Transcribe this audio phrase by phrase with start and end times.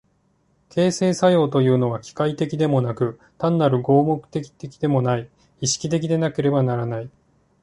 [0.71, 7.09] 形成作用というのは機械的でもなく単なる合目的的でもない、意識的でなければならない。